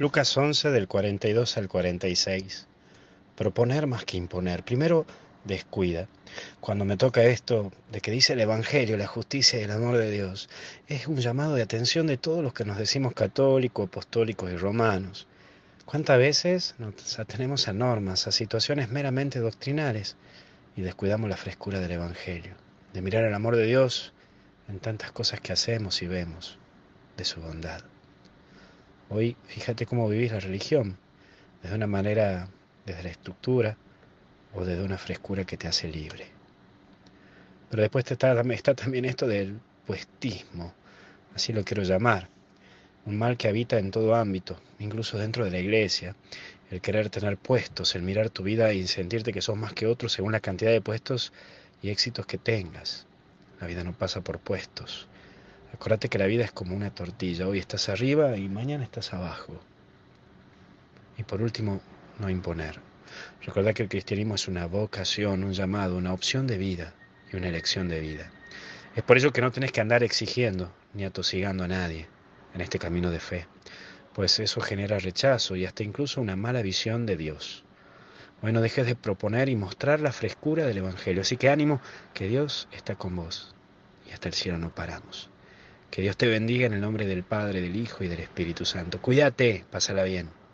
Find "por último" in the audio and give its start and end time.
61.22-61.80